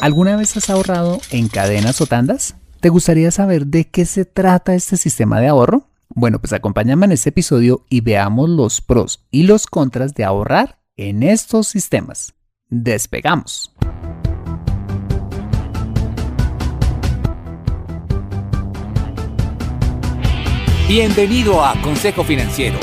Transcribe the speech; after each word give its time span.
¿Alguna 0.00 0.36
vez 0.36 0.56
has 0.56 0.70
ahorrado 0.70 1.20
en 1.30 1.48
cadenas 1.48 2.00
o 2.00 2.06
tandas? 2.06 2.54
¿Te 2.80 2.88
gustaría 2.88 3.32
saber 3.32 3.66
de 3.66 3.88
qué 3.88 4.06
se 4.06 4.24
trata 4.24 4.74
este 4.74 4.96
sistema 4.96 5.40
de 5.40 5.48
ahorro? 5.48 5.88
Bueno, 6.08 6.38
pues 6.38 6.52
acompáñame 6.52 7.06
en 7.06 7.12
este 7.12 7.30
episodio 7.30 7.84
y 7.90 8.00
veamos 8.00 8.48
los 8.48 8.80
pros 8.80 9.26
y 9.32 9.42
los 9.42 9.66
contras 9.66 10.14
de 10.14 10.24
ahorrar 10.24 10.78
en 10.96 11.24
estos 11.24 11.66
sistemas. 11.66 12.34
Despegamos. 12.68 13.74
Bienvenido 20.86 21.64
a 21.64 21.74
Consejo 21.82 22.22
Financiero, 22.22 22.78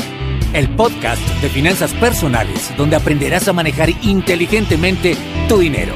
el 0.54 0.75
podcast 0.75 1.21
de 1.41 1.50
finanzas 1.50 1.93
personales 1.93 2.71
donde 2.77 2.97
aprenderás 2.97 3.47
a 3.47 3.54
manejar 3.54 3.89
inteligentemente 4.04 5.16
tu 5.47 5.57
dinero 5.57 5.95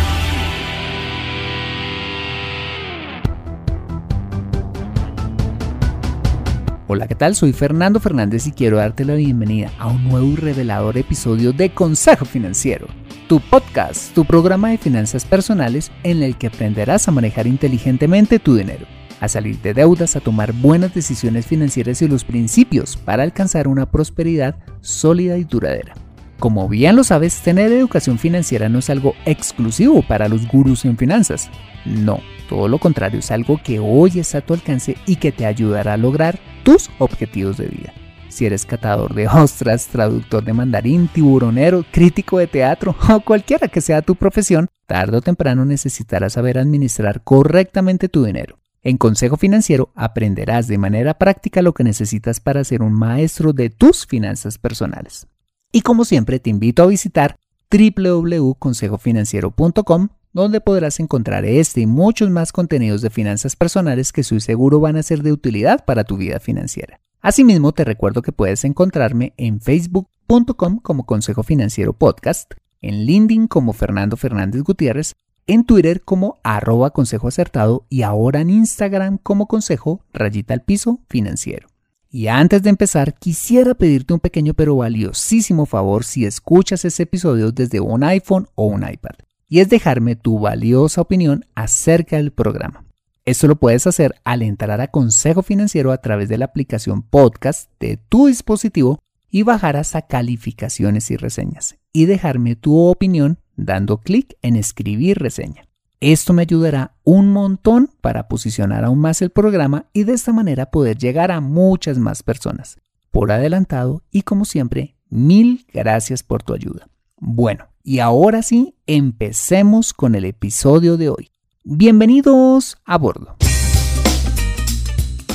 Hola, 6.93 7.07
¿qué 7.07 7.15
tal? 7.15 7.35
Soy 7.35 7.53
Fernando 7.53 8.01
Fernández 8.01 8.47
y 8.47 8.51
quiero 8.51 8.75
darte 8.75 9.05
la 9.05 9.13
bienvenida 9.13 9.71
a 9.79 9.87
un 9.87 10.03
nuevo 10.09 10.27
y 10.27 10.35
revelador 10.35 10.97
episodio 10.97 11.53
de 11.53 11.73
Consejo 11.73 12.25
Financiero, 12.25 12.87
tu 13.29 13.39
podcast, 13.39 14.13
tu 14.13 14.25
programa 14.25 14.71
de 14.71 14.77
finanzas 14.77 15.23
personales 15.23 15.89
en 16.03 16.21
el 16.21 16.37
que 16.37 16.47
aprenderás 16.47 17.07
a 17.07 17.13
manejar 17.13 17.47
inteligentemente 17.47 18.39
tu 18.39 18.55
dinero, 18.55 18.85
a 19.21 19.29
salir 19.29 19.57
de 19.61 19.73
deudas, 19.73 20.17
a 20.17 20.19
tomar 20.19 20.51
buenas 20.51 20.93
decisiones 20.93 21.45
financieras 21.45 22.01
y 22.01 22.09
los 22.09 22.25
principios 22.25 22.97
para 22.97 23.23
alcanzar 23.23 23.69
una 23.69 23.89
prosperidad 23.89 24.57
sólida 24.81 25.37
y 25.37 25.45
duradera. 25.45 25.93
Como 26.39 26.67
bien 26.67 26.97
lo 26.97 27.05
sabes, 27.05 27.39
tener 27.39 27.71
educación 27.71 28.19
financiera 28.19 28.67
no 28.67 28.79
es 28.79 28.89
algo 28.89 29.13
exclusivo 29.25 30.01
para 30.01 30.27
los 30.27 30.45
gurús 30.45 30.83
en 30.83 30.97
finanzas. 30.97 31.49
No, 31.85 32.19
todo 32.49 32.67
lo 32.67 32.79
contrario, 32.79 33.19
es 33.19 33.31
algo 33.31 33.61
que 33.63 33.79
hoy 33.79 34.19
está 34.19 34.39
a 34.39 34.41
tu 34.41 34.53
alcance 34.53 34.97
y 35.05 35.15
que 35.15 35.31
te 35.31 35.45
ayudará 35.45 35.93
a 35.93 35.97
lograr 35.97 36.37
tus 36.63 36.89
objetivos 36.99 37.57
de 37.57 37.67
vida. 37.67 37.93
Si 38.29 38.45
eres 38.45 38.65
catador 38.65 39.13
de 39.13 39.27
ostras, 39.27 39.87
traductor 39.87 40.43
de 40.43 40.53
mandarín, 40.53 41.09
tiburonero, 41.09 41.85
crítico 41.91 42.39
de 42.39 42.47
teatro 42.47 42.95
o 43.09 43.19
cualquiera 43.19 43.67
que 43.67 43.81
sea 43.81 44.01
tu 44.01 44.15
profesión, 44.15 44.69
tarde 44.87 45.17
o 45.17 45.21
temprano 45.21 45.65
necesitarás 45.65 46.33
saber 46.33 46.57
administrar 46.57 47.23
correctamente 47.23 48.07
tu 48.07 48.23
dinero. 48.23 48.61
En 48.83 48.97
Consejo 48.97 49.37
Financiero 49.37 49.91
aprenderás 49.95 50.67
de 50.67 50.77
manera 50.77 51.15
práctica 51.15 51.61
lo 51.61 51.73
que 51.73 51.83
necesitas 51.83 52.39
para 52.39 52.63
ser 52.63 52.81
un 52.81 52.93
maestro 52.93 53.51
de 53.53 53.69
tus 53.69 54.07
finanzas 54.07 54.57
personales. 54.57 55.27
Y 55.71 55.81
como 55.81 56.05
siempre 56.05 56.39
te 56.39 56.49
invito 56.49 56.81
a 56.83 56.87
visitar 56.87 57.37
www.consejofinanciero.com 57.69 60.09
donde 60.33 60.61
podrás 60.61 60.99
encontrar 60.99 61.45
este 61.45 61.81
y 61.81 61.85
muchos 61.85 62.29
más 62.29 62.51
contenidos 62.51 63.01
de 63.01 63.09
finanzas 63.09 63.55
personales 63.55 64.13
que 64.13 64.21
estoy 64.21 64.39
seguro 64.39 64.79
van 64.79 64.95
a 64.95 65.03
ser 65.03 65.23
de 65.23 65.31
utilidad 65.31 65.83
para 65.85 66.03
tu 66.03 66.17
vida 66.17 66.39
financiera. 66.39 66.99
Asimismo, 67.21 67.71
te 67.71 67.83
recuerdo 67.83 68.21
que 68.21 68.31
puedes 68.31 68.63
encontrarme 68.63 69.33
en 69.37 69.61
facebook.com 69.61 70.79
como 70.79 71.05
Consejo 71.05 71.43
Financiero 71.43 71.93
Podcast, 71.93 72.53
en 72.81 73.05
LinkedIn 73.05 73.47
como 73.47 73.73
Fernando 73.73 74.17
Fernández 74.17 74.63
Gutiérrez, 74.63 75.13
en 75.45 75.65
Twitter 75.65 76.01
como 76.01 76.39
arroba 76.43 76.91
consejo 76.91 77.27
acertado 77.27 77.85
y 77.89 78.03
ahora 78.03 78.41
en 78.41 78.49
Instagram 78.49 79.17
como 79.17 79.47
consejo 79.47 80.03
rayita 80.13 80.53
al 80.53 80.61
piso 80.61 81.01
financiero. 81.09 81.67
Y 82.09 82.27
antes 82.27 82.63
de 82.63 82.69
empezar, 82.69 83.13
quisiera 83.13 83.73
pedirte 83.73 84.13
un 84.13 84.19
pequeño 84.19 84.53
pero 84.53 84.75
valiosísimo 84.75 85.65
favor 85.65 86.03
si 86.03 86.25
escuchas 86.25 86.85
ese 86.85 87.03
episodio 87.03 87.51
desde 87.51 87.79
un 87.79 88.03
iPhone 88.03 88.47
o 88.55 88.65
un 88.65 88.87
iPad 88.87 89.15
y 89.51 89.59
es 89.59 89.67
dejarme 89.67 90.15
tu 90.15 90.39
valiosa 90.39 91.01
opinión 91.01 91.45
acerca 91.55 92.15
del 92.15 92.31
programa. 92.31 92.85
Esto 93.25 93.49
lo 93.49 93.57
puedes 93.57 93.85
hacer 93.85 94.15
al 94.23 94.43
entrar 94.43 94.79
a 94.79 94.87
Consejo 94.87 95.43
Financiero 95.43 95.91
a 95.91 95.97
través 95.97 96.29
de 96.29 96.37
la 96.37 96.45
aplicación 96.45 97.01
podcast 97.01 97.69
de 97.77 97.97
tu 97.97 98.27
dispositivo 98.27 98.99
y 99.29 99.43
bajar 99.43 99.75
hasta 99.75 100.03
calificaciones 100.03 101.11
y 101.11 101.17
reseñas 101.17 101.75
y 101.91 102.05
dejarme 102.05 102.55
tu 102.55 102.79
opinión 102.79 103.39
dando 103.57 103.97
clic 103.97 104.37
en 104.41 104.55
escribir 104.55 105.19
reseña. 105.19 105.67
Esto 105.99 106.31
me 106.31 106.43
ayudará 106.43 106.95
un 107.03 107.33
montón 107.33 107.89
para 107.99 108.29
posicionar 108.29 108.85
aún 108.85 108.99
más 108.99 109.21
el 109.21 109.31
programa 109.31 109.87
y 109.91 110.05
de 110.05 110.13
esta 110.13 110.31
manera 110.31 110.71
poder 110.71 110.97
llegar 110.97 111.29
a 111.29 111.41
muchas 111.41 111.97
más 111.97 112.23
personas. 112.23 112.77
Por 113.11 113.33
adelantado 113.33 114.01
y 114.11 114.21
como 114.21 114.45
siempre, 114.45 114.95
mil 115.09 115.67
gracias 115.73 116.23
por 116.23 116.41
tu 116.41 116.53
ayuda. 116.53 116.87
Bueno, 117.23 117.67
y 117.83 117.99
ahora 117.99 118.41
sí, 118.41 118.75
empecemos 118.87 119.93
con 119.93 120.15
el 120.15 120.25
episodio 120.25 120.97
de 120.97 121.09
hoy. 121.09 121.29
Bienvenidos 121.63 122.77
a 122.83 122.97
bordo. 122.97 123.35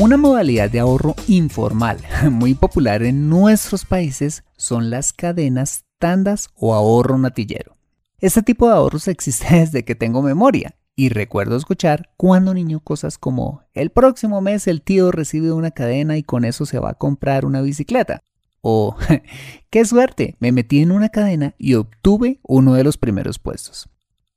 Una 0.00 0.16
modalidad 0.16 0.68
de 0.68 0.80
ahorro 0.80 1.14
informal 1.28 1.98
muy 2.32 2.54
popular 2.54 3.04
en 3.04 3.28
nuestros 3.28 3.84
países 3.84 4.42
son 4.56 4.90
las 4.90 5.12
cadenas, 5.12 5.84
tandas 6.00 6.48
o 6.56 6.74
ahorro 6.74 7.18
natillero. 7.18 7.76
Este 8.18 8.42
tipo 8.42 8.66
de 8.66 8.74
ahorros 8.74 9.06
existe 9.06 9.46
desde 9.60 9.84
que 9.84 9.94
tengo 9.94 10.22
memoria 10.22 10.74
y 10.96 11.10
recuerdo 11.10 11.56
escuchar 11.56 12.10
cuando 12.16 12.52
niño 12.52 12.80
cosas 12.80 13.16
como 13.16 13.62
el 13.74 13.90
próximo 13.90 14.40
mes 14.40 14.66
el 14.66 14.82
tío 14.82 15.12
recibe 15.12 15.52
una 15.52 15.70
cadena 15.70 16.16
y 16.16 16.24
con 16.24 16.44
eso 16.44 16.66
se 16.66 16.80
va 16.80 16.90
a 16.90 16.94
comprar 16.94 17.44
una 17.44 17.62
bicicleta 17.62 18.24
o, 18.68 18.96
qué 19.70 19.84
suerte, 19.84 20.34
me 20.40 20.50
metí 20.50 20.80
en 20.80 20.90
una 20.90 21.08
cadena 21.08 21.54
y 21.56 21.74
obtuve 21.74 22.40
uno 22.42 22.74
de 22.74 22.82
los 22.82 22.98
primeros 22.98 23.38
puestos. 23.38 23.88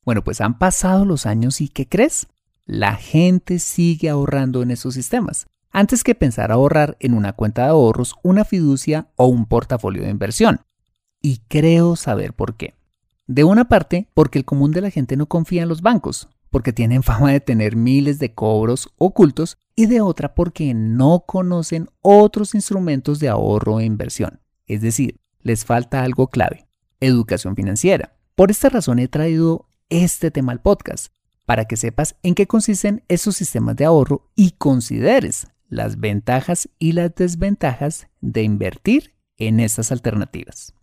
Bueno, 0.06 0.24
pues 0.24 0.40
han 0.40 0.60
pasado 0.60 1.04
los 1.04 1.26
años 1.26 1.62
y 1.62 1.68
¿qué 1.68 1.88
crees? 1.90 2.28
La 2.68 2.96
gente 2.96 3.58
sigue 3.58 4.08
ahorrando 4.08 4.62
en 4.62 4.70
esos 4.70 4.94
sistemas, 4.94 5.48
antes 5.72 6.04
que 6.04 6.14
pensar 6.14 6.52
ahorrar 6.52 6.96
en 7.00 7.16
una 7.16 7.34
cuenta 7.34 7.64
de 7.64 7.70
ahorros, 7.70 8.14
una 8.22 8.46
fiducia 8.46 9.08
o 9.16 9.26
un 9.26 9.48
portafolio 9.48 10.04
de 10.04 10.12
inversión. 10.12 10.62
Y 11.24 11.40
creo 11.48 11.96
saber 11.96 12.34
por 12.34 12.56
qué. 12.56 12.76
De 13.26 13.44
una 13.44 13.68
parte, 13.68 14.10
porque 14.14 14.38
el 14.38 14.46
común 14.46 14.72
de 14.72 14.82
la 14.82 14.92
gente 14.92 15.18
no 15.18 15.26
confía 15.26 15.64
en 15.64 15.70
los 15.70 15.82
bancos, 15.82 16.30
porque 16.50 16.74
tienen 16.74 17.04
fama 17.04 17.32
de 17.32 17.40
tener 17.40 17.76
miles 17.76 18.20
de 18.20 18.34
cobros 18.34 18.90
ocultos 18.98 19.58
y 19.76 19.86
de 19.86 20.02
otra 20.02 20.36
porque 20.36 20.74
no 20.74 21.24
conocen 21.26 21.90
otros 22.02 22.56
instrumentos 22.56 23.20
de 23.20 23.30
ahorro 23.30 23.80
e 23.80 23.86
inversión. 23.86 24.42
Es 24.68 24.82
decir, 24.82 25.20
les 25.42 25.66
falta 25.66 26.04
algo 26.04 26.28
clave, 26.28 26.68
educación 27.00 27.56
financiera. 27.56 28.16
Por 28.36 28.52
esta 28.52 28.70
razón 28.70 29.00
he 29.00 29.08
traído 29.08 29.70
este 29.90 30.32
tema 30.32 30.52
al 30.52 30.62
podcast, 30.62 31.14
para 31.46 31.66
que 31.66 31.78
sepas 31.78 32.16
en 32.22 32.36
qué 32.36 32.46
consisten 32.46 33.04
esos 33.08 33.36
sistemas 33.36 33.76
de 33.76 33.86
ahorro 33.86 34.30
y 34.36 34.52
consideres 34.52 35.48
las 35.68 36.00
ventajas 36.00 36.70
y 36.78 36.92
las 36.92 37.16
desventajas 37.16 38.08
de 38.22 38.44
invertir 38.44 39.16
en 39.38 39.60
estas 39.60 39.92
alternativas. 39.92 40.74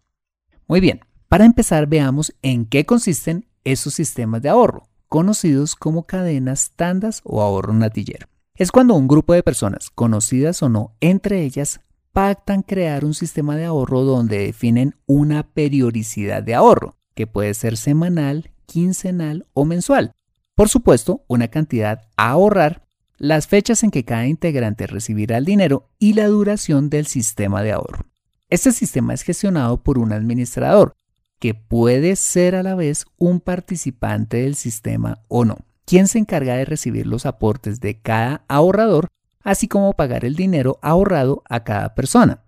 Muy 0.67 0.81
bien, 0.81 1.01
para 1.29 1.45
empezar 1.45 1.87
veamos 1.87 2.35
en 2.43 2.67
qué 2.67 2.85
consisten 2.85 3.47
esos 3.65 3.95
sistemas 3.95 4.43
de 4.43 4.49
ahorro 4.49 4.89
conocidos 5.09 5.75
como 5.77 6.05
cadenas, 6.05 6.73
tandas 6.77 7.21
o 7.25 7.43
ahorro 7.43 7.73
natillero. 7.73 8.29
Es 8.55 8.73
cuando 8.73 8.95
un 8.95 9.07
grupo 9.07 9.35
de 9.35 9.43
personas, 9.43 9.91
conocidas 9.91 10.63
o 10.63 10.69
no 10.69 10.97
entre 11.01 11.43
ellas, 11.43 11.81
pactan 12.13 12.63
crear 12.63 13.05
un 13.05 13.13
sistema 13.13 13.57
de 13.57 13.67
ahorro 13.67 14.03
donde 14.03 14.39
definen 14.39 14.95
una 15.05 15.43
periodicidad 15.43 16.43
de 16.43 16.55
ahorro, 16.55 16.97
que 17.15 17.27
puede 17.27 17.53
ser 17.53 17.77
semanal, 17.77 18.51
quincenal 18.65 19.47
o 19.53 19.67
mensual. 19.67 20.13
Por 20.55 20.71
supuesto, 20.71 21.25
una 21.29 21.49
cantidad 21.49 22.09
a 22.17 22.31
ahorrar, 22.31 22.87
las 23.19 23.47
fechas 23.47 23.83
en 23.83 23.91
que 23.91 24.05
cada 24.05 24.27
integrante 24.27 24.87
recibirá 24.87 25.37
el 25.37 25.45
dinero 25.45 25.91
y 25.99 26.15
la 26.15 26.27
duración 26.27 26.89
del 26.89 27.07
sistema 27.07 27.63
de 27.63 27.73
ahorro. 27.73 28.07
Este 28.49 28.73
sistema 28.73 29.13
es 29.13 29.23
gestionado 29.23 29.83
por 29.83 29.99
un 29.99 30.13
administrador, 30.13 30.95
que 31.39 31.55
puede 31.55 32.17
ser 32.17 32.55
a 32.55 32.63
la 32.63 32.75
vez 32.75 33.05
un 33.19 33.41
participante 33.41 34.39
del 34.39 34.55
sistema 34.55 35.23
o 35.29 35.45
no, 35.45 35.59
quien 35.85 36.09
se 36.09 36.19
encarga 36.19 36.55
de 36.55 36.65
recibir 36.65 37.07
los 37.07 37.27
aportes 37.27 37.81
de 37.81 38.01
cada 38.01 38.45
ahorrador, 38.49 39.09
así 39.43 39.69
como 39.69 39.93
pagar 39.93 40.25
el 40.25 40.35
dinero 40.35 40.79
ahorrado 40.83 41.43
a 41.49 41.65
cada 41.65 41.95
persona. 41.95 42.43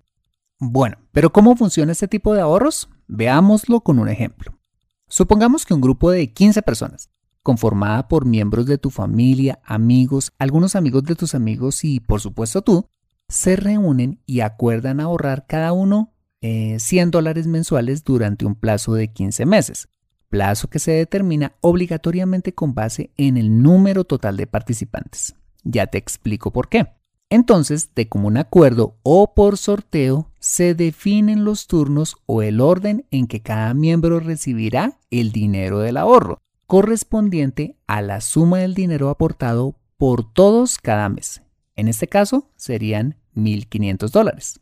Bueno, 0.58 0.96
pero 1.12 1.32
¿cómo 1.32 1.56
funciona 1.56 1.92
este 1.92 2.08
tipo 2.08 2.34
de 2.34 2.40
ahorros? 2.40 2.88
Veámoslo 3.06 3.80
con 3.80 3.98
un 3.98 4.08
ejemplo. 4.08 4.58
Supongamos 5.06 5.64
que 5.64 5.74
un 5.74 5.80
grupo 5.80 6.10
de 6.10 6.32
15 6.32 6.62
personas, 6.62 7.10
conformada 7.42 8.08
por 8.08 8.26
miembros 8.26 8.66
de 8.66 8.76
tu 8.76 8.90
familia, 8.90 9.60
amigos, 9.64 10.32
algunos 10.38 10.74
amigos 10.74 11.04
de 11.04 11.14
tus 11.14 11.34
amigos 11.34 11.84
y 11.84 12.00
por 12.00 12.20
supuesto 12.20 12.62
tú, 12.62 12.88
se 13.28 13.56
reúnen 13.56 14.20
y 14.26 14.40
acuerdan 14.40 15.00
ahorrar 15.00 15.46
cada 15.46 15.72
uno 15.72 16.12
100 16.40 17.08
eh, 17.08 17.10
dólares 17.10 17.46
mensuales 17.46 18.04
durante 18.04 18.46
un 18.46 18.54
plazo 18.54 18.94
de 18.94 19.08
15 19.08 19.46
meses, 19.46 19.88
plazo 20.28 20.68
que 20.68 20.78
se 20.78 20.92
determina 20.92 21.54
obligatoriamente 21.60 22.54
con 22.54 22.74
base 22.74 23.10
en 23.16 23.36
el 23.36 23.62
número 23.62 24.04
total 24.04 24.36
de 24.36 24.46
participantes. 24.46 25.34
Ya 25.64 25.86
te 25.86 25.98
explico 25.98 26.52
por 26.52 26.68
qué. 26.68 26.86
Entonces, 27.30 27.94
de 27.94 28.08
común 28.08 28.38
acuerdo 28.38 28.96
o 29.02 29.34
por 29.34 29.58
sorteo, 29.58 30.30
se 30.38 30.74
definen 30.74 31.44
los 31.44 31.66
turnos 31.66 32.16
o 32.26 32.42
el 32.42 32.60
orden 32.60 33.04
en 33.10 33.26
que 33.26 33.42
cada 33.42 33.74
miembro 33.74 34.18
recibirá 34.20 34.98
el 35.10 35.30
dinero 35.32 35.80
del 35.80 35.98
ahorro, 35.98 36.38
correspondiente 36.66 37.76
a 37.86 38.00
la 38.00 38.22
suma 38.22 38.58
del 38.58 38.74
dinero 38.74 39.10
aportado 39.10 39.74
por 39.98 40.32
todos 40.32 40.78
cada 40.78 41.08
mes. 41.08 41.42
En 41.76 41.88
este 41.88 42.06
caso, 42.06 42.48
serían 42.56 43.16
1.500 43.34 44.10
dólares. 44.10 44.60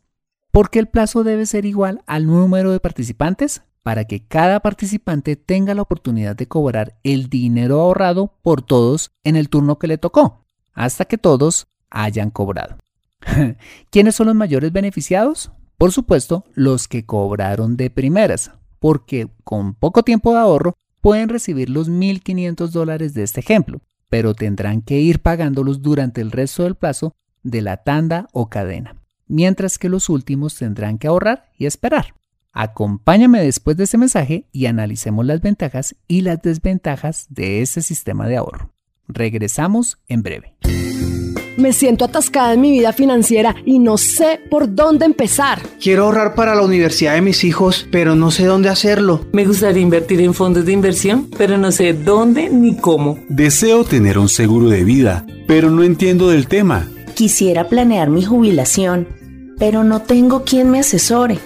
¿Por 0.57 0.71
qué 0.71 0.79
el 0.79 0.87
plazo 0.87 1.23
debe 1.23 1.45
ser 1.45 1.67
igual 1.67 2.01
al 2.07 2.25
número 2.25 2.71
de 2.71 2.79
participantes? 2.79 3.61
Para 3.83 4.05
que 4.05 4.25
cada 4.25 4.59
participante 4.59 5.35
tenga 5.35 5.75
la 5.75 5.83
oportunidad 5.83 6.35
de 6.35 6.47
cobrar 6.47 6.97
el 7.03 7.29
dinero 7.29 7.79
ahorrado 7.79 8.33
por 8.41 8.63
todos 8.63 9.11
en 9.23 9.35
el 9.35 9.49
turno 9.49 9.77
que 9.77 9.85
le 9.85 9.99
tocó, 9.99 10.47
hasta 10.73 11.05
que 11.05 11.19
todos 11.19 11.67
hayan 11.91 12.31
cobrado. 12.31 12.77
¿Quiénes 13.91 14.15
son 14.15 14.25
los 14.25 14.35
mayores 14.35 14.71
beneficiados? 14.71 15.51
Por 15.77 15.91
supuesto, 15.91 16.43
los 16.55 16.87
que 16.87 17.05
cobraron 17.05 17.77
de 17.77 17.91
primeras, 17.91 18.49
porque 18.79 19.29
con 19.43 19.75
poco 19.75 20.01
tiempo 20.01 20.33
de 20.33 20.39
ahorro 20.39 20.75
pueden 21.01 21.29
recibir 21.29 21.69
los 21.69 21.87
1.500 21.87 22.69
dólares 22.69 23.13
de 23.13 23.21
este 23.21 23.41
ejemplo, 23.41 23.79
pero 24.09 24.33
tendrán 24.33 24.81
que 24.81 24.99
ir 24.99 25.19
pagándolos 25.19 25.83
durante 25.83 26.19
el 26.19 26.31
resto 26.31 26.63
del 26.63 26.73
plazo 26.73 27.13
de 27.43 27.61
la 27.61 27.77
tanda 27.77 28.27
o 28.33 28.49
cadena, 28.49 28.95
mientras 29.27 29.77
que 29.77 29.89
los 29.89 30.09
últimos 30.09 30.55
tendrán 30.55 30.97
que 30.97 31.07
ahorrar 31.07 31.49
y 31.57 31.65
esperar. 31.65 32.13
Acompáñame 32.53 33.41
después 33.41 33.77
de 33.77 33.83
ese 33.83 33.97
mensaje 33.97 34.47
y 34.51 34.65
analicemos 34.65 35.25
las 35.25 35.41
ventajas 35.41 35.95
y 36.07 36.21
las 36.21 36.41
desventajas 36.41 37.27
de 37.29 37.61
ese 37.61 37.81
sistema 37.81 38.27
de 38.27 38.37
ahorro. 38.37 38.73
Regresamos 39.07 39.99
en 40.07 40.23
breve. 40.23 40.55
Me 41.57 41.73
siento 41.73 42.05
atascada 42.05 42.53
en 42.53 42.61
mi 42.61 42.69
vida 42.69 42.93
financiera 42.93 43.55
y 43.65 43.79
no 43.79 43.97
sé 43.97 44.39
por 44.51 44.75
dónde 44.75 45.05
empezar. 45.05 45.59
Quiero 45.81 46.05
ahorrar 46.05 46.35
para 46.35 46.53
la 46.53 46.61
universidad 46.61 47.15
de 47.15 47.21
mis 47.21 47.43
hijos, 47.43 47.87
pero 47.91 48.15
no 48.15 48.29
sé 48.29 48.45
dónde 48.45 48.69
hacerlo. 48.69 49.25
Me 49.33 49.43
gustaría 49.43 49.81
invertir 49.81 50.21
en 50.21 50.35
fondos 50.35 50.65
de 50.65 50.73
inversión, 50.73 51.27
pero 51.35 51.57
no 51.57 51.71
sé 51.71 51.93
dónde 51.93 52.49
ni 52.49 52.77
cómo. 52.77 53.17
Deseo 53.27 53.83
tener 53.83 54.19
un 54.19 54.29
seguro 54.29 54.69
de 54.69 54.83
vida, 54.83 55.25
pero 55.47 55.71
no 55.71 55.83
entiendo 55.83 56.29
del 56.29 56.47
tema. 56.47 56.87
Quisiera 57.15 57.67
planear 57.67 58.11
mi 58.11 58.23
jubilación, 58.23 59.07
pero 59.57 59.83
no 59.83 60.01
tengo 60.01 60.43
quien 60.43 60.69
me 60.69 60.79
asesore. 60.79 61.39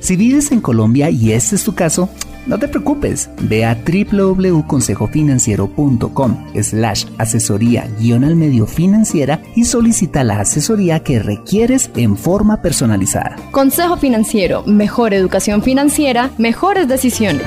Si 0.00 0.16
vives 0.16 0.50
en 0.52 0.60
Colombia 0.60 1.08
y 1.10 1.32
este 1.32 1.56
es 1.56 1.64
tu 1.64 1.74
caso, 1.74 2.08
no 2.46 2.58
te 2.58 2.68
preocupes, 2.68 3.28
ve 3.42 3.66
a 3.66 3.74
www.consejofinanciero.com 3.74 6.46
slash 6.62 7.04
asesoría 7.18 7.86
guion 7.98 8.24
al 8.24 8.34
medio 8.34 8.64
financiera 8.66 9.42
y 9.54 9.66
solicita 9.66 10.24
la 10.24 10.40
asesoría 10.40 11.00
que 11.00 11.18
requieres 11.20 11.90
en 11.96 12.16
forma 12.16 12.62
personalizada. 12.62 13.36
Consejo 13.50 13.98
Financiero, 13.98 14.62
mejor 14.64 15.12
educación 15.12 15.62
financiera, 15.62 16.30
mejores 16.38 16.88
decisiones. 16.88 17.44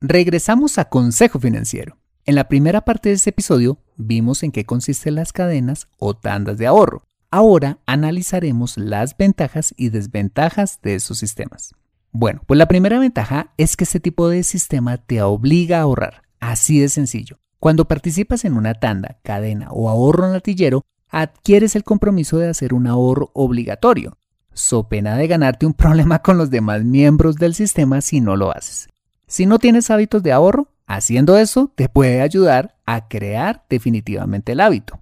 Regresamos 0.00 0.78
a 0.78 0.84
Consejo 0.84 1.40
Financiero. 1.40 1.96
En 2.26 2.36
la 2.36 2.48
primera 2.48 2.82
parte 2.82 3.08
de 3.08 3.16
este 3.16 3.30
episodio 3.30 3.78
vimos 3.96 4.42
en 4.42 4.52
qué 4.52 4.64
consisten 4.64 5.16
las 5.16 5.32
cadenas 5.32 5.88
o 5.98 6.14
tandas 6.14 6.58
de 6.58 6.66
ahorro. 6.66 7.02
Ahora 7.36 7.78
analizaremos 7.84 8.78
las 8.78 9.16
ventajas 9.16 9.74
y 9.76 9.88
desventajas 9.88 10.78
de 10.84 10.94
esos 10.94 11.18
sistemas. 11.18 11.74
Bueno, 12.12 12.42
pues 12.46 12.58
la 12.58 12.68
primera 12.68 13.00
ventaja 13.00 13.52
es 13.56 13.76
que 13.76 13.82
este 13.82 13.98
tipo 13.98 14.28
de 14.28 14.44
sistema 14.44 14.98
te 14.98 15.20
obliga 15.20 15.78
a 15.78 15.80
ahorrar. 15.80 16.22
Así 16.38 16.78
de 16.78 16.88
sencillo. 16.88 17.40
Cuando 17.58 17.88
participas 17.88 18.44
en 18.44 18.54
una 18.56 18.74
tanda, 18.74 19.18
cadena 19.24 19.72
o 19.72 19.88
ahorro 19.88 20.30
natillero, 20.30 20.84
adquieres 21.08 21.74
el 21.74 21.82
compromiso 21.82 22.38
de 22.38 22.50
hacer 22.50 22.72
un 22.72 22.86
ahorro 22.86 23.32
obligatorio, 23.34 24.16
so 24.52 24.88
pena 24.88 25.16
de 25.16 25.26
ganarte 25.26 25.66
un 25.66 25.74
problema 25.74 26.20
con 26.20 26.38
los 26.38 26.50
demás 26.50 26.84
miembros 26.84 27.34
del 27.34 27.56
sistema 27.56 28.00
si 28.00 28.20
no 28.20 28.36
lo 28.36 28.52
haces. 28.56 28.86
Si 29.26 29.44
no 29.44 29.58
tienes 29.58 29.90
hábitos 29.90 30.22
de 30.22 30.30
ahorro, 30.30 30.68
haciendo 30.86 31.36
eso 31.36 31.72
te 31.74 31.88
puede 31.88 32.20
ayudar 32.20 32.76
a 32.86 33.08
crear 33.08 33.64
definitivamente 33.68 34.52
el 34.52 34.60
hábito. 34.60 35.00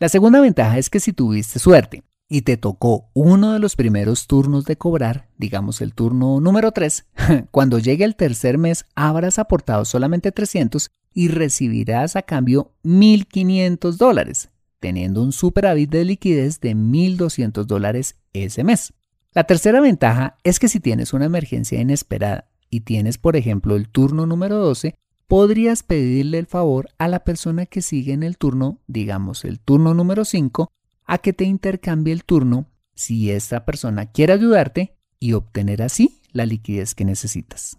La 0.00 0.08
segunda 0.08 0.40
ventaja 0.40 0.78
es 0.78 0.90
que 0.90 1.00
si 1.00 1.12
tuviste 1.12 1.58
suerte 1.58 2.04
y 2.28 2.42
te 2.42 2.56
tocó 2.56 3.10
uno 3.14 3.52
de 3.52 3.58
los 3.58 3.74
primeros 3.74 4.28
turnos 4.28 4.64
de 4.64 4.76
cobrar, 4.76 5.28
digamos 5.38 5.80
el 5.80 5.92
turno 5.92 6.38
número 6.40 6.70
3, 6.70 7.06
cuando 7.50 7.80
llegue 7.80 8.04
el 8.04 8.14
tercer 8.14 8.58
mes 8.58 8.84
habrás 8.94 9.40
aportado 9.40 9.84
solamente 9.84 10.30
300 10.30 10.92
y 11.14 11.26
recibirás 11.26 12.14
a 12.14 12.22
cambio 12.22 12.76
1.500 12.84 13.96
dólares, 13.96 14.50
teniendo 14.78 15.20
un 15.20 15.32
superávit 15.32 15.90
de 15.90 16.04
liquidez 16.04 16.60
de 16.60 16.76
1.200 16.76 17.64
dólares 17.64 18.14
ese 18.32 18.62
mes. 18.62 18.92
La 19.32 19.44
tercera 19.44 19.80
ventaja 19.80 20.36
es 20.44 20.60
que 20.60 20.68
si 20.68 20.78
tienes 20.78 21.12
una 21.12 21.24
emergencia 21.24 21.80
inesperada 21.80 22.48
y 22.70 22.82
tienes, 22.82 23.18
por 23.18 23.34
ejemplo, 23.34 23.74
el 23.74 23.88
turno 23.88 24.26
número 24.26 24.58
12, 24.58 24.94
podrías 25.28 25.82
pedirle 25.82 26.38
el 26.38 26.46
favor 26.46 26.88
a 26.98 27.06
la 27.06 27.20
persona 27.20 27.66
que 27.66 27.82
sigue 27.82 28.14
en 28.14 28.22
el 28.22 28.38
turno, 28.38 28.80
digamos 28.86 29.44
el 29.44 29.60
turno 29.60 29.94
número 29.94 30.24
5, 30.24 30.72
a 31.04 31.18
que 31.18 31.32
te 31.32 31.44
intercambie 31.44 32.12
el 32.12 32.24
turno 32.24 32.66
si 32.94 33.30
esta 33.30 33.64
persona 33.64 34.06
quiere 34.06 34.32
ayudarte 34.32 34.96
y 35.20 35.34
obtener 35.34 35.82
así 35.82 36.20
la 36.32 36.46
liquidez 36.46 36.94
que 36.94 37.04
necesitas. 37.04 37.78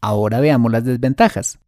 Ahora 0.00 0.40
veamos 0.40 0.70
las 0.70 0.84
desventajas. 0.84 1.58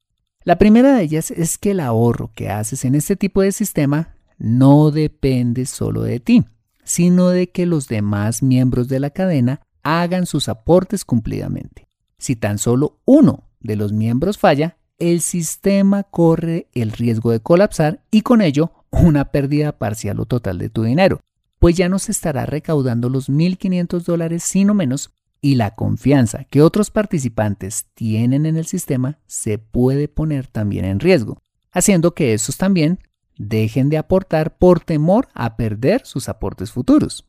La 0.45 0.59
primera 0.59 0.97
de 0.97 1.03
ellas 1.03 1.33
es 1.33 1.59
que 1.59 1.73
el 1.73 1.81
ahorro 1.81 2.31
que 2.35 2.49
haces 2.49 2.85
en 2.85 2.95
este 2.95 3.17
tipo 3.17 3.43
de 3.43 3.51
sistema 3.51 4.15
no 4.39 4.93
depende 4.93 5.67
solo 5.67 6.03
de 6.03 6.21
ti, 6.21 6.45
sino 6.85 7.31
de 7.31 7.51
que 7.51 7.67
los 7.67 7.89
demás 7.89 8.43
miembros 8.43 8.87
de 8.89 9.01
la 9.01 9.11
cadena 9.11 9.61
hagan 9.83 10.27
sus 10.27 10.49
aportes 10.49 11.05
cumplidamente. 11.05 11.89
Si 12.19 12.37
tan 12.37 12.59
solo 12.59 13.01
uno 13.05 13.49
de 13.61 13.77
los 13.77 13.93
miembros 13.93 14.39
falla, 14.39 14.77
el 14.99 15.21
sistema 15.21 16.05
corre 16.05 16.69
el 16.75 16.93
riesgo 16.93 17.31
de 17.31 17.41
colapsar 17.41 18.03
y 18.11 18.23
con 18.23 18.41
ello 18.41 18.73
una 18.91 19.27
pérdida 19.27 19.73
parcial 19.73 20.21
o 20.21 20.27
total 20.27 20.59
de 20.59 20.71
tu 20.71 20.83
dinero, 20.85 21.21
pues 21.59 21.77
ya 21.77 21.89
no 21.89 21.99
se 21.99 22.13
estará 22.13 22.47
recaudando 22.47 23.09
los 23.09 23.29
1.500 23.29 24.05
dólares 24.05 24.43
sino 24.43 24.75
menos 24.75 25.11
y 25.41 25.57
la 25.57 25.75
confianza 25.75 26.45
que 26.45 26.63
otros 26.63 26.91
participantes 26.91 27.87
tienen 27.95 28.47
en 28.47 28.57
el 28.57 28.67
sistema 28.67 29.19
se 29.27 29.59
puede 29.59 30.09
poner 30.09 30.47
también 30.47 30.85
en 30.85 31.01
riesgo, 31.01 31.43
haciendo 31.71 32.15
que 32.15 32.35
esos 32.35 32.57
también 32.57 33.01
dejen 33.37 33.91
de 33.91 33.99
aportar 33.99 34.57
por 34.57 34.81
temor 34.81 35.29
a 35.35 35.57
perder 35.57 36.07
sus 36.07 36.29
aportes 36.29 36.73
futuros. 36.73 37.27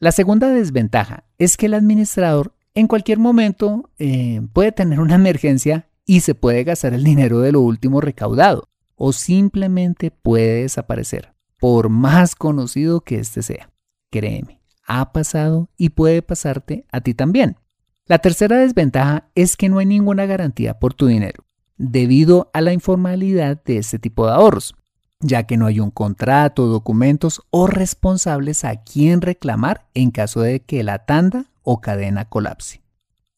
La 0.00 0.12
segunda 0.12 0.48
desventaja 0.48 1.24
es 1.38 1.56
que 1.56 1.66
el 1.66 1.74
administrador 1.74 2.54
en 2.74 2.86
cualquier 2.86 3.18
momento 3.18 3.90
eh, 3.98 4.40
puede 4.52 4.72
tener 4.72 5.00
una 5.00 5.16
emergencia 5.16 5.87
y 6.08 6.20
se 6.20 6.34
puede 6.34 6.64
gastar 6.64 6.94
el 6.94 7.04
dinero 7.04 7.40
de 7.40 7.52
lo 7.52 7.60
último 7.60 8.00
recaudado, 8.00 8.66
o 8.96 9.12
simplemente 9.12 10.10
puede 10.10 10.62
desaparecer, 10.62 11.34
por 11.60 11.90
más 11.90 12.34
conocido 12.34 13.02
que 13.02 13.16
éste 13.16 13.42
sea. 13.42 13.70
Créeme, 14.10 14.62
ha 14.86 15.12
pasado 15.12 15.68
y 15.76 15.90
puede 15.90 16.22
pasarte 16.22 16.86
a 16.90 17.02
ti 17.02 17.12
también. 17.12 17.58
La 18.06 18.20
tercera 18.20 18.56
desventaja 18.56 19.28
es 19.34 19.58
que 19.58 19.68
no 19.68 19.80
hay 19.80 19.86
ninguna 19.86 20.24
garantía 20.24 20.78
por 20.78 20.94
tu 20.94 21.08
dinero, 21.08 21.44
debido 21.76 22.50
a 22.54 22.62
la 22.62 22.72
informalidad 22.72 23.62
de 23.62 23.76
este 23.76 23.98
tipo 23.98 24.26
de 24.26 24.32
ahorros, 24.32 24.74
ya 25.20 25.42
que 25.42 25.58
no 25.58 25.66
hay 25.66 25.78
un 25.78 25.90
contrato, 25.90 26.68
documentos 26.68 27.42
o 27.50 27.66
responsables 27.66 28.64
a 28.64 28.76
quien 28.82 29.20
reclamar 29.20 29.86
en 29.92 30.10
caso 30.10 30.40
de 30.40 30.60
que 30.60 30.82
la 30.82 31.04
tanda 31.04 31.44
o 31.62 31.82
cadena 31.82 32.30
colapse. 32.30 32.80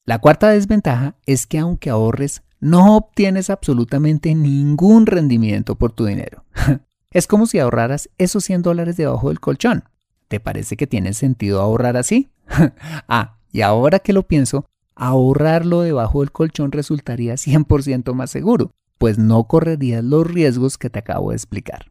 La 0.05 0.21
cuarta 0.21 0.51
desventaja 0.51 1.17
es 1.27 1.49
que 1.49 1.59
aunque 1.59 1.91
ahorres, 1.91 2.43
no 2.61 2.97
obtienes 2.97 3.51
absolutamente 3.51 4.35
ningún 4.35 5.07
rendimiento 5.07 5.77
por 5.77 5.93
tu 5.93 6.05
dinero. 6.05 6.45
es 7.11 7.27
como 7.27 7.47
si 7.47 7.59
ahorraras 7.59 8.11
esos 8.19 8.45
100 8.45 8.63
dólares 8.63 8.97
debajo 8.97 9.29
del 9.29 9.41
colchón. 9.41 9.85
¿Te 10.29 10.39
parece 10.39 10.77
que 10.77 10.87
tiene 10.87 11.13
sentido 11.13 11.61
ahorrar 11.61 11.97
así? 11.97 12.31
ah, 13.09 13.39
y 13.51 13.63
ahora 13.63 13.99
que 13.99 14.13
lo 14.13 14.29
pienso, 14.29 14.67
ahorrarlo 14.95 15.81
debajo 15.81 16.21
del 16.21 16.31
colchón 16.31 16.71
resultaría 16.71 17.35
100% 17.35 18.13
más 18.15 18.31
seguro, 18.31 18.71
pues 18.99 19.19
no 19.19 19.45
correrías 19.45 20.05
los 20.05 20.27
riesgos 20.27 20.79
que 20.79 20.91
te 20.91 21.01
acabo 21.01 21.31
de 21.31 21.37
explicar. 21.37 21.91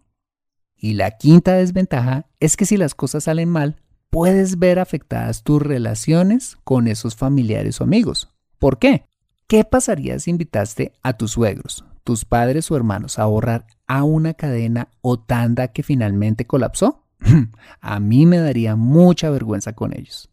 Y 0.78 0.94
la 0.94 1.12
quinta 1.12 1.56
desventaja 1.56 2.28
es 2.40 2.56
que 2.56 2.66
si 2.66 2.78
las 2.78 2.96
cosas 2.96 3.26
salen 3.26 3.50
mal, 3.50 3.82
puedes 4.10 4.60
ver 4.60 4.80
afectadas 4.80 5.44
tus 5.44 5.62
relaciones 5.62 6.58
con 6.64 6.88
esos 6.88 7.16
familiares 7.16 7.82
o 7.82 7.84
amigos. 7.84 8.30
¿Por 8.60 8.80
qué? 8.80 9.09
¿Qué 9.50 9.63
pasaría 9.63 10.20
si 10.20 10.29
invitaste 10.29 10.94
a 11.01 11.13
tus 11.13 11.32
suegros, 11.32 11.84
tus 12.03 12.24
padres 12.24 12.70
o 12.70 12.75
hermanos 12.75 13.18
a 13.18 13.24
ahorrar 13.24 13.65
a 13.88 14.03
una 14.03 14.36
cadena 14.36 14.89
o 15.01 15.18
tanda 15.18 15.70
que 15.70 15.82
finalmente 15.82 16.46
colapsó? 16.46 17.08
a 17.82 18.00
mí 18.00 18.27
me 18.27 18.38
daría 18.38 18.75
mucha 18.75 19.32
vergüenza 19.32 19.74
con 19.74 19.98
ellos. 19.98 20.29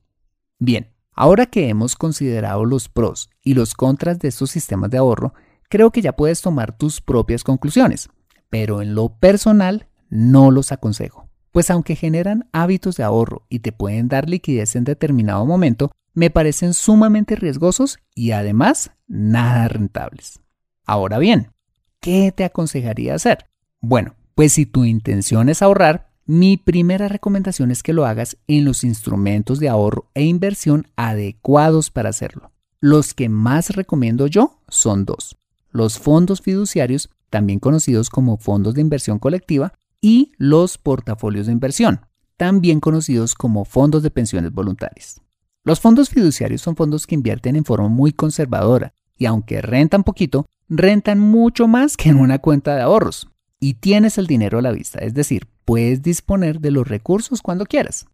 Bien, 0.59 0.93
ahora 1.13 1.47
que 1.47 1.71
hemos 1.71 1.97
considerado 1.97 2.67
los 2.67 2.91
pros 2.91 3.31
y 3.43 3.55
los 3.55 3.73
contras 3.73 4.19
de 4.19 4.29
estos 4.29 4.51
sistemas 4.51 4.91
de 4.91 4.99
ahorro, 4.99 5.33
creo 5.71 5.91
que 5.93 6.03
ya 6.03 6.13
puedes 6.13 6.43
tomar 6.43 6.77
tus 6.77 7.01
propias 7.01 7.43
conclusiones, 7.43 8.11
pero 8.51 8.83
en 8.83 8.95
lo 8.95 9.19
personal 9.19 9.89
no 10.11 10.51
los 10.51 10.73
aconsejo, 10.73 11.31
pues 11.53 11.71
aunque 11.71 11.97
generan 11.97 12.51
hábitos 12.53 12.99
de 12.99 13.05
ahorro 13.05 13.47
y 13.49 13.61
te 13.61 13.73
pueden 13.73 14.09
dar 14.09 14.29
liquidez 14.29 14.77
en 14.77 14.85
determinado 14.85 15.47
momento, 15.47 15.91
me 16.17 16.31
parecen 16.31 16.73
sumamente 16.73 17.37
riesgosos 17.37 17.99
y 18.15 18.31
además 18.31 18.91
nada 19.07 19.69
rentables. 19.69 20.41
Ahora 20.87 21.19
bien, 21.19 21.53
¿qué 22.01 22.33
te 22.35 22.45
aconsejaría 22.45 23.15
hacer? 23.15 23.47
Bueno, 23.83 24.15
pues 24.35 24.55
si 24.55 24.65
tu 24.65 24.87
intención 24.87 25.51
es 25.51 25.61
ahorrar, 25.61 26.11
mi 26.25 26.57
primera 26.57 27.09
recomendación 27.09 27.71
es 27.71 27.83
que 27.83 27.93
lo 27.93 28.07
hagas 28.07 28.39
en 28.47 28.65
los 28.65 28.83
instrumentos 28.83 29.61
de 29.61 29.69
ahorro 29.69 30.09
e 30.15 30.25
inversión 30.25 30.89
adecuados 30.97 31.91
para 31.91 32.09
hacerlo. 32.09 32.51
Los 32.81 33.13
que 33.13 33.29
más 33.29 33.71
recomiendo 33.77 34.27
yo 34.27 34.63
son 34.69 35.05
dos. 35.05 35.37
Los 35.71 35.99
fondos 35.99 36.41
fiduciarios, 36.41 37.11
también 37.29 37.61
conocidos 37.61 38.09
como 38.09 38.39
fondos 38.39 38.75
de 38.75 38.81
inversión 38.81 39.19
colectiva, 39.19 39.75
y 40.01 40.33
los 40.39 40.79
portafolios 40.79 41.47
de 41.47 41.53
inversión, 41.53 42.07
también 42.39 42.81
conocidos 42.81 43.35
como 43.35 43.67
fondos 43.67 44.03
de 44.03 44.11
pensiones 44.11 44.53
voluntarias. 44.53 45.21
Los 45.67 45.81
fondos 45.81 46.11
fiduciarios 46.11 46.63
son 46.63 46.77
fondos 46.77 47.09
que 47.09 47.17
invierten 47.17 47.57
en 47.57 47.65
forma 47.65 47.89
muy 47.89 48.13
conservadora 48.13 48.95
y 49.19 49.27
aunque 49.27 49.61
rentan 49.61 50.05
poquito, 50.05 50.47
rentan 50.69 51.19
mucho 51.19 51.67
más 51.67 51.97
que 51.97 52.09
en 52.09 52.19
una 52.19 52.39
cuenta 52.39 52.77
de 52.77 52.83
ahorros. 52.83 53.29
Y 53.59 53.75
tienes 53.75 54.17
el 54.17 54.29
dinero 54.29 54.61
a 54.61 54.63
la 54.63 54.71
vista, 54.71 55.01
es 55.01 55.13
decir, 55.13 55.49
puedes 55.65 56.03
disponer 56.03 56.61
de 56.61 56.71
los 56.71 56.87
recursos 56.87 57.43
cuando 57.43 57.67
quieras. 57.67 58.07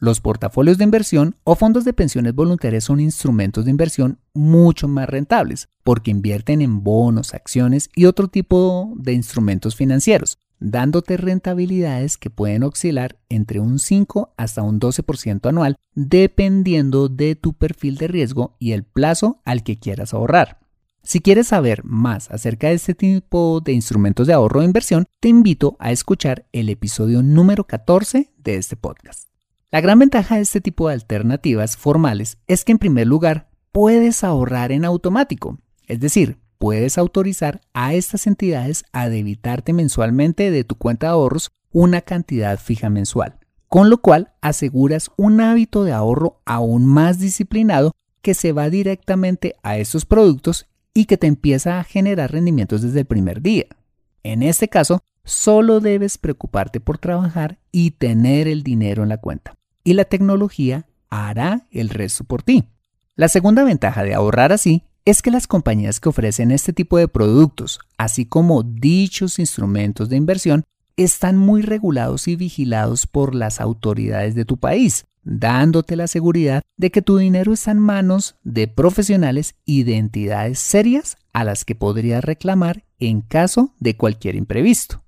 Los 0.00 0.20
portafolios 0.20 0.78
de 0.78 0.84
inversión 0.84 1.34
o 1.42 1.56
fondos 1.56 1.84
de 1.84 1.92
pensiones 1.92 2.32
voluntarias 2.32 2.84
son 2.84 3.00
instrumentos 3.00 3.64
de 3.64 3.72
inversión 3.72 4.20
mucho 4.32 4.86
más 4.86 5.08
rentables 5.08 5.68
porque 5.82 6.12
invierten 6.12 6.62
en 6.62 6.84
bonos, 6.84 7.34
acciones 7.34 7.90
y 7.96 8.04
otro 8.04 8.28
tipo 8.28 8.92
de 8.94 9.12
instrumentos 9.14 9.74
financieros, 9.74 10.38
dándote 10.60 11.16
rentabilidades 11.16 12.16
que 12.16 12.30
pueden 12.30 12.62
oscilar 12.62 13.18
entre 13.28 13.58
un 13.58 13.80
5 13.80 14.34
hasta 14.36 14.62
un 14.62 14.78
12% 14.78 15.48
anual 15.48 15.74
dependiendo 15.96 17.08
de 17.08 17.34
tu 17.34 17.54
perfil 17.54 17.96
de 17.96 18.06
riesgo 18.06 18.54
y 18.60 18.72
el 18.72 18.84
plazo 18.84 19.42
al 19.44 19.64
que 19.64 19.80
quieras 19.80 20.14
ahorrar. 20.14 20.60
Si 21.02 21.18
quieres 21.18 21.48
saber 21.48 21.82
más 21.82 22.30
acerca 22.30 22.68
de 22.68 22.74
este 22.74 22.94
tipo 22.94 23.60
de 23.64 23.72
instrumentos 23.72 24.28
de 24.28 24.34
ahorro 24.34 24.62
e 24.62 24.66
inversión, 24.66 25.06
te 25.18 25.28
invito 25.28 25.76
a 25.80 25.90
escuchar 25.90 26.46
el 26.52 26.68
episodio 26.68 27.20
número 27.24 27.64
14 27.64 28.32
de 28.36 28.56
este 28.56 28.76
podcast. 28.76 29.27
La 29.70 29.82
gran 29.82 29.98
ventaja 29.98 30.36
de 30.36 30.40
este 30.40 30.62
tipo 30.62 30.88
de 30.88 30.94
alternativas 30.94 31.76
formales 31.76 32.38
es 32.46 32.64
que 32.64 32.72
en 32.72 32.78
primer 32.78 33.06
lugar 33.06 33.50
puedes 33.70 34.24
ahorrar 34.24 34.72
en 34.72 34.86
automático, 34.86 35.58
es 35.86 36.00
decir, 36.00 36.38
puedes 36.56 36.96
autorizar 36.96 37.60
a 37.74 37.92
estas 37.92 38.26
entidades 38.26 38.86
a 38.92 39.10
debitarte 39.10 39.74
mensualmente 39.74 40.50
de 40.50 40.64
tu 40.64 40.76
cuenta 40.76 41.08
de 41.08 41.12
ahorros 41.12 41.50
una 41.70 42.00
cantidad 42.00 42.58
fija 42.58 42.88
mensual, 42.88 43.40
con 43.68 43.90
lo 43.90 43.98
cual 43.98 44.32
aseguras 44.40 45.10
un 45.18 45.42
hábito 45.42 45.84
de 45.84 45.92
ahorro 45.92 46.40
aún 46.46 46.86
más 46.86 47.18
disciplinado 47.18 47.92
que 48.22 48.32
se 48.32 48.52
va 48.52 48.70
directamente 48.70 49.54
a 49.62 49.76
estos 49.76 50.06
productos 50.06 50.66
y 50.94 51.04
que 51.04 51.18
te 51.18 51.26
empieza 51.26 51.78
a 51.78 51.84
generar 51.84 52.32
rendimientos 52.32 52.80
desde 52.80 53.00
el 53.00 53.06
primer 53.06 53.42
día. 53.42 53.66
En 54.22 54.42
este 54.42 54.68
caso, 54.68 55.02
solo 55.24 55.80
debes 55.80 56.16
preocuparte 56.16 56.80
por 56.80 56.96
trabajar 56.96 57.58
y 57.70 57.90
tener 57.90 58.48
el 58.48 58.62
dinero 58.62 59.02
en 59.02 59.10
la 59.10 59.18
cuenta. 59.18 59.57
Y 59.84 59.94
la 59.94 60.04
tecnología 60.04 60.86
hará 61.10 61.66
el 61.70 61.88
resto 61.88 62.24
por 62.24 62.42
ti. 62.42 62.64
La 63.16 63.28
segunda 63.28 63.64
ventaja 63.64 64.02
de 64.02 64.14
ahorrar 64.14 64.52
así 64.52 64.84
es 65.04 65.22
que 65.22 65.30
las 65.30 65.46
compañías 65.46 66.00
que 66.00 66.10
ofrecen 66.10 66.50
este 66.50 66.72
tipo 66.72 66.98
de 66.98 67.08
productos, 67.08 67.80
así 67.96 68.26
como 68.26 68.62
dichos 68.62 69.38
instrumentos 69.38 70.08
de 70.08 70.16
inversión, 70.16 70.64
están 70.96 71.36
muy 71.38 71.62
regulados 71.62 72.28
y 72.28 72.36
vigilados 72.36 73.06
por 73.06 73.34
las 73.34 73.60
autoridades 73.60 74.34
de 74.34 74.44
tu 74.44 74.58
país, 74.58 75.06
dándote 75.22 75.96
la 75.96 76.08
seguridad 76.08 76.62
de 76.76 76.90
que 76.90 77.02
tu 77.02 77.16
dinero 77.16 77.52
está 77.52 77.70
en 77.70 77.78
manos 77.78 78.36
de 78.42 78.68
profesionales 78.68 79.54
y 79.64 79.84
de 79.84 79.96
entidades 79.96 80.58
serias 80.58 81.16
a 81.32 81.44
las 81.44 81.64
que 81.64 81.74
podrías 81.74 82.22
reclamar 82.24 82.84
en 82.98 83.22
caso 83.22 83.74
de 83.78 83.96
cualquier 83.96 84.34
imprevisto. 84.34 85.02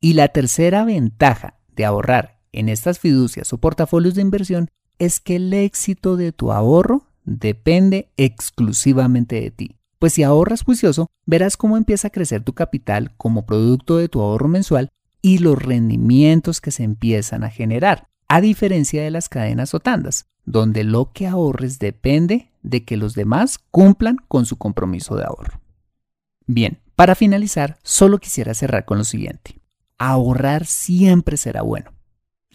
Y 0.00 0.14
la 0.14 0.28
tercera 0.28 0.84
ventaja 0.84 1.60
de 1.76 1.84
ahorrar 1.84 2.39
en 2.52 2.68
estas 2.68 2.98
fiducias 2.98 3.52
o 3.52 3.58
portafolios 3.58 4.14
de 4.14 4.22
inversión 4.22 4.68
es 4.98 5.20
que 5.20 5.36
el 5.36 5.52
éxito 5.52 6.16
de 6.16 6.32
tu 6.32 6.52
ahorro 6.52 7.06
depende 7.24 8.10
exclusivamente 8.16 9.40
de 9.40 9.50
ti. 9.50 9.76
Pues 9.98 10.14
si 10.14 10.22
ahorras 10.22 10.62
juicioso, 10.62 11.08
verás 11.26 11.56
cómo 11.56 11.76
empieza 11.76 12.08
a 12.08 12.10
crecer 12.10 12.42
tu 12.42 12.54
capital 12.54 13.14
como 13.16 13.46
producto 13.46 13.98
de 13.98 14.08
tu 14.08 14.20
ahorro 14.20 14.48
mensual 14.48 14.88
y 15.22 15.38
los 15.38 15.62
rendimientos 15.62 16.60
que 16.60 16.70
se 16.70 16.82
empiezan 16.82 17.44
a 17.44 17.50
generar 17.50 18.06
a 18.28 18.40
diferencia 18.40 19.02
de 19.02 19.10
las 19.10 19.28
cadenas 19.28 19.74
o 19.74 19.80
tandas, 19.80 20.26
donde 20.44 20.84
lo 20.84 21.12
que 21.12 21.26
ahorres 21.26 21.78
depende 21.78 22.50
de 22.62 22.84
que 22.84 22.96
los 22.96 23.14
demás 23.14 23.58
cumplan 23.70 24.16
con 24.28 24.46
su 24.46 24.56
compromiso 24.56 25.16
de 25.16 25.24
ahorro. 25.24 25.60
Bien, 26.46 26.78
para 26.94 27.14
finalizar, 27.14 27.78
solo 27.82 28.18
quisiera 28.18 28.54
cerrar 28.54 28.84
con 28.84 28.98
lo 28.98 29.04
siguiente. 29.04 29.60
Ahorrar 29.98 30.66
siempre 30.66 31.36
será 31.36 31.62
bueno. 31.62 31.92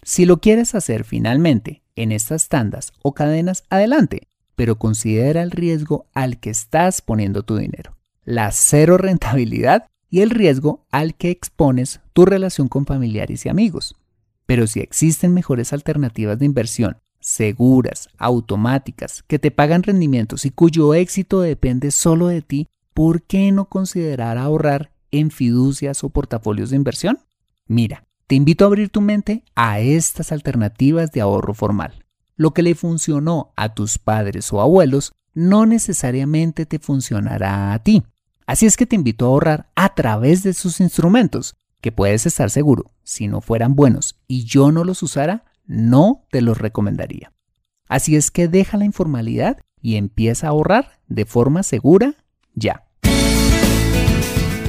Si 0.07 0.27
lo 0.27 0.37
quieres 0.37 0.75
hacer 0.75 1.03
finalmente 1.03 1.81
en 1.95 2.11
estas 2.11 2.47
tandas 2.47 2.93
o 3.01 3.15
cadenas, 3.15 3.63
adelante, 3.71 4.27
pero 4.55 4.77
considera 4.77 5.41
el 5.41 5.49
riesgo 5.49 6.05
al 6.13 6.39
que 6.39 6.51
estás 6.51 7.01
poniendo 7.01 7.41
tu 7.41 7.57
dinero, 7.57 7.97
la 8.23 8.51
cero 8.51 8.97
rentabilidad 8.99 9.87
y 10.11 10.21
el 10.21 10.29
riesgo 10.29 10.85
al 10.91 11.15
que 11.15 11.31
expones 11.31 12.01
tu 12.13 12.27
relación 12.27 12.67
con 12.67 12.85
familiares 12.85 13.47
y 13.47 13.49
amigos. 13.49 13.95
Pero 14.45 14.67
si 14.67 14.79
existen 14.79 15.33
mejores 15.33 15.73
alternativas 15.73 16.37
de 16.37 16.45
inversión, 16.45 16.97
seguras, 17.19 18.09
automáticas, 18.19 19.23
que 19.23 19.39
te 19.39 19.49
pagan 19.49 19.81
rendimientos 19.81 20.45
y 20.45 20.51
cuyo 20.51 20.93
éxito 20.93 21.41
depende 21.41 21.89
solo 21.89 22.27
de 22.27 22.43
ti, 22.43 22.67
¿por 22.93 23.23
qué 23.23 23.51
no 23.51 23.65
considerar 23.65 24.37
ahorrar 24.37 24.91
en 25.09 25.31
fiducias 25.31 26.03
o 26.03 26.09
portafolios 26.09 26.69
de 26.69 26.75
inversión? 26.75 27.17
Mira, 27.65 28.05
te 28.27 28.35
invito 28.35 28.65
a 28.65 28.67
abrir 28.67 28.89
tu 28.89 29.01
mente 29.01 29.43
a 29.55 29.79
estas 29.79 30.31
alternativas 30.31 31.11
de 31.11 31.21
ahorro 31.21 31.53
formal. 31.53 32.03
Lo 32.35 32.51
que 32.51 32.63
le 32.63 32.75
funcionó 32.75 33.53
a 33.55 33.73
tus 33.73 33.97
padres 33.97 34.51
o 34.51 34.61
abuelos 34.61 35.13
no 35.33 35.65
necesariamente 35.65 36.65
te 36.65 36.79
funcionará 36.79 37.73
a 37.73 37.79
ti. 37.83 38.03
Así 38.47 38.65
es 38.65 38.77
que 38.77 38.85
te 38.85 38.95
invito 38.95 39.25
a 39.25 39.27
ahorrar 39.29 39.69
a 39.75 39.93
través 39.93 40.43
de 40.43 40.53
sus 40.53 40.79
instrumentos, 40.79 41.55
que 41.81 41.91
puedes 41.91 42.25
estar 42.25 42.49
seguro, 42.49 42.91
si 43.03 43.27
no 43.27 43.41
fueran 43.41 43.75
buenos 43.75 44.19
y 44.27 44.45
yo 44.45 44.71
no 44.71 44.83
los 44.83 45.03
usara, 45.03 45.45
no 45.65 46.25
te 46.31 46.41
los 46.41 46.57
recomendaría. 46.57 47.31
Así 47.87 48.15
es 48.15 48.31
que 48.31 48.47
deja 48.47 48.77
la 48.77 48.85
informalidad 48.85 49.59
y 49.81 49.97
empieza 49.97 50.47
a 50.47 50.49
ahorrar 50.51 50.99
de 51.07 51.25
forma 51.25 51.61
segura 51.63 52.15
ya. 52.55 52.84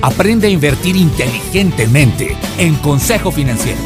Aprende 0.06 0.46
a 0.46 0.50
invertir 0.50 0.94
inteligentemente 0.94 2.36
en 2.58 2.76
Consejo 2.76 3.32
Financiero. 3.32 3.80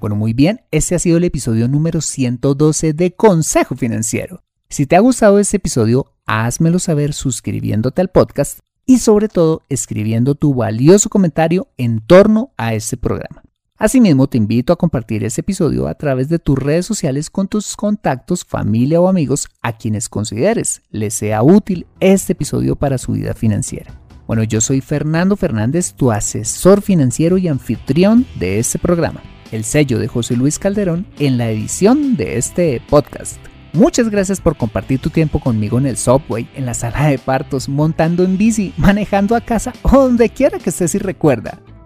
Bueno, 0.00 0.16
muy 0.16 0.32
bien, 0.32 0.62
este 0.72 0.96
ha 0.96 0.98
sido 0.98 1.18
el 1.18 1.22
episodio 1.22 1.68
número 1.68 2.00
112 2.00 2.92
de 2.92 3.12
Consejo 3.12 3.76
Financiero. 3.76 4.42
Si 4.68 4.86
te 4.86 4.96
ha 4.96 4.98
gustado 4.98 5.38
este 5.38 5.58
episodio, 5.58 6.12
házmelo 6.26 6.80
saber 6.80 7.12
suscribiéndote 7.12 8.00
al 8.00 8.08
podcast 8.08 8.58
y 8.84 8.98
sobre 8.98 9.28
todo 9.28 9.62
escribiendo 9.68 10.34
tu 10.34 10.52
valioso 10.52 11.08
comentario 11.08 11.68
en 11.76 12.00
torno 12.00 12.50
a 12.56 12.74
este 12.74 12.96
programa. 12.96 13.44
Asimismo, 13.82 14.28
te 14.28 14.38
invito 14.38 14.72
a 14.72 14.76
compartir 14.76 15.24
este 15.24 15.40
episodio 15.40 15.88
a 15.88 15.94
través 15.94 16.28
de 16.28 16.38
tus 16.38 16.56
redes 16.56 16.86
sociales 16.86 17.28
con 17.30 17.48
tus 17.48 17.74
contactos, 17.74 18.44
familia 18.44 19.00
o 19.00 19.08
amigos 19.08 19.48
a 19.60 19.76
quienes 19.76 20.08
consideres 20.08 20.82
les 20.92 21.14
sea 21.14 21.42
útil 21.42 21.88
este 21.98 22.34
episodio 22.34 22.76
para 22.76 22.96
su 22.96 23.10
vida 23.10 23.34
financiera. 23.34 23.92
Bueno, 24.28 24.44
yo 24.44 24.60
soy 24.60 24.82
Fernando 24.82 25.36
Fernández, 25.36 25.94
tu 25.94 26.12
asesor 26.12 26.80
financiero 26.80 27.38
y 27.38 27.48
anfitrión 27.48 28.24
de 28.38 28.60
este 28.60 28.78
programa, 28.78 29.20
el 29.50 29.64
sello 29.64 29.98
de 29.98 30.06
José 30.06 30.36
Luis 30.36 30.60
Calderón 30.60 31.04
en 31.18 31.36
la 31.36 31.50
edición 31.50 32.16
de 32.16 32.38
este 32.38 32.80
podcast. 32.88 33.38
Muchas 33.72 34.10
gracias 34.10 34.40
por 34.40 34.56
compartir 34.56 35.00
tu 35.00 35.10
tiempo 35.10 35.40
conmigo 35.40 35.78
en 35.78 35.86
el 35.86 35.96
subway, 35.96 36.48
en 36.54 36.66
la 36.66 36.74
sala 36.74 37.08
de 37.08 37.18
partos, 37.18 37.68
montando 37.68 38.22
en 38.22 38.38
bici, 38.38 38.74
manejando 38.76 39.34
a 39.34 39.40
casa 39.40 39.72
o 39.82 39.90
donde 39.90 40.28
quiera 40.28 40.60
que 40.60 40.70
estés 40.70 40.94
y 40.94 40.98
recuerda. 40.98 41.58